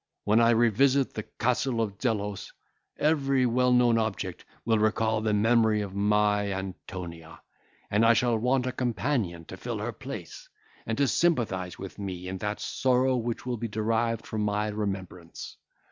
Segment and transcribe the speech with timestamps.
[0.23, 2.51] When I revisit the Castle of Zelos,
[2.97, 7.39] every well known object will recall the memory of my Antonia,
[7.91, 10.49] and I shall want a companion to fill her place,
[10.87, 15.57] and to sympathise with me in that sorrow which will be derived from my remembrance.